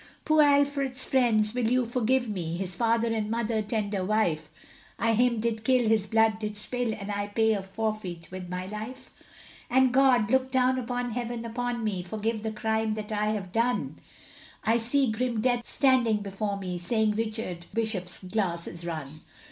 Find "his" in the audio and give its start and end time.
2.57-2.75, 5.87-6.07